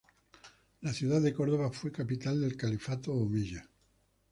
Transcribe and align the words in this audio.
La 0.81 0.93
ciudad 0.93 1.21
de 1.21 1.31
Córdoba 1.31 1.71
fue 1.71 1.91
capital 1.91 2.41
del 2.41 2.57
Califato 2.57 3.13
Omeya. 3.13 3.69